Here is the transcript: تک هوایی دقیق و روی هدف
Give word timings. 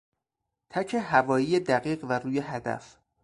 تک 0.69 0.93
هوایی 0.93 1.59
دقیق 1.59 2.03
و 2.05 2.19
روی 2.19 2.39
هدف 2.39 2.97